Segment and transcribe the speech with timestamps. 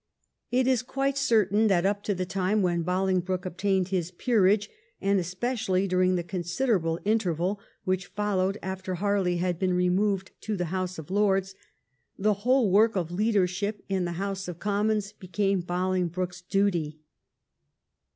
[0.49, 4.67] It is quite certain that up to the time when Bolingbroke obtained his peerage,
[4.99, 10.65] and especially during the considerable interval which followed after Harley had been removed to the
[10.73, 11.53] House of Lords,
[12.17, 16.99] the whole work of leadership in the House of Commons became Bolingbroke's duty.